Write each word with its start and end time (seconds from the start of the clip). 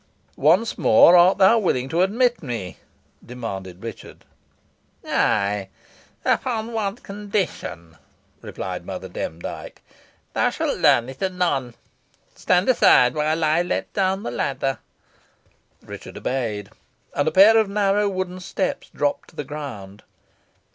"Once 0.41 0.79
more, 0.79 1.15
art 1.15 1.37
thou 1.37 1.59
willing 1.59 1.87
to 1.87 2.01
admit 2.01 2.41
me?" 2.41 2.77
demanded 3.23 3.83
Richard. 3.83 4.25
"Ay, 5.05 5.69
upon 6.25 6.73
one 6.73 6.95
condition," 6.95 7.97
replied 8.41 8.83
Mother 8.83 9.07
Demdike. 9.07 9.79
"Thou 10.33 10.49
shalt 10.49 10.79
learn 10.79 11.07
it 11.07 11.21
anon. 11.21 11.75
Stand 12.33 12.67
aside 12.67 13.13
while 13.13 13.43
I 13.43 13.61
let 13.61 13.93
down 13.93 14.23
the 14.23 14.31
ladder." 14.31 14.79
Richard 15.83 16.17
obeyed, 16.17 16.71
and 17.13 17.27
a 17.27 17.31
pair 17.31 17.59
of 17.59 17.69
narrow 17.69 18.09
wooden 18.09 18.39
steps 18.39 18.89
dropped 18.89 19.29
to 19.29 19.35
the 19.35 19.43
ground. 19.43 20.01